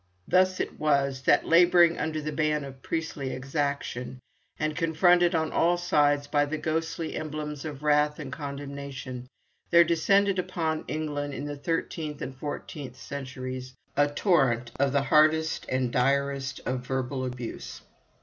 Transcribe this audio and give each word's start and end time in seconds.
Thus 0.27 0.59
it 0.59 0.79
was 0.79 1.21
that, 1.25 1.45
labouring 1.45 1.99
under 1.99 2.23
the 2.23 2.31
ban 2.31 2.63
of 2.63 2.81
priestly 2.81 3.31
exaction, 3.33 4.17
and 4.57 4.75
confronted 4.75 5.35
on 5.35 5.51
all 5.51 5.77
sides 5.77 6.25
by 6.25 6.45
the 6.45 6.57
ghostly 6.57 7.15
emblems 7.15 7.65
of 7.65 7.83
wrath 7.83 8.17
and 8.17 8.33
condemnation, 8.33 9.27
there 9.69 9.83
descended 9.83 10.39
upon 10.39 10.85
England 10.87 11.35
in 11.35 11.45
the 11.45 11.55
thirteenth 11.55 12.19
and 12.19 12.35
fourteenth 12.35 12.95
centuries, 12.99 13.75
a 13.95 14.07
torrent 14.07 14.71
of 14.79 14.91
the 14.91 15.03
hardest 15.03 15.67
and 15.69 15.91
direst 15.91 16.61
of 16.65 16.79
verbal 16.87 17.23
abuse. 17.23 17.83